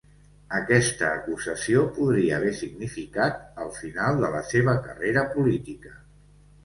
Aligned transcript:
Aquesta 0.59 1.09
acusació 1.17 1.83
podria 1.99 2.39
haver 2.39 2.53
significat 2.61 3.61
el 3.67 3.69
final 3.79 4.19
de 4.25 4.33
la 4.37 4.43
seva 4.49 4.75
carrera 4.89 5.27
política. 5.37 5.95